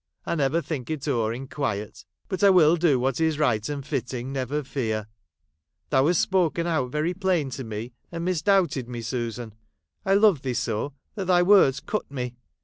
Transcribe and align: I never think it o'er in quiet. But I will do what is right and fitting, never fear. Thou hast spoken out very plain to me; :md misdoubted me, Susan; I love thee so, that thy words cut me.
I 0.25 0.33
never 0.33 0.63
think 0.63 0.89
it 0.89 1.07
o'er 1.07 1.31
in 1.31 1.47
quiet. 1.47 2.05
But 2.27 2.43
I 2.43 2.49
will 2.49 2.75
do 2.75 2.99
what 2.99 3.21
is 3.21 3.37
right 3.37 3.69
and 3.69 3.85
fitting, 3.85 4.33
never 4.33 4.63
fear. 4.63 5.05
Thou 5.91 6.07
hast 6.07 6.21
spoken 6.21 6.65
out 6.65 6.89
very 6.91 7.13
plain 7.13 7.51
to 7.51 7.63
me; 7.63 7.93
:md 8.11 8.23
misdoubted 8.23 8.87
me, 8.89 9.03
Susan; 9.03 9.53
I 10.03 10.15
love 10.15 10.41
thee 10.41 10.55
so, 10.55 10.93
that 11.13 11.25
thy 11.27 11.43
words 11.43 11.79
cut 11.81 12.09
me. 12.11 12.33